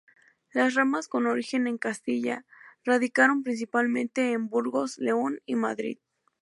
Las 0.51 0.73
ramas 0.73 1.07
con 1.07 1.27
origen 1.27 1.67
en 1.67 1.77
Castilla, 1.77 2.47
radicaron 2.83 3.43
principalmente 3.43 4.31
en 4.31 4.49
Burgos, 4.49 4.97
León 4.97 5.41
y 5.45 5.53
Madrid. 5.53 5.99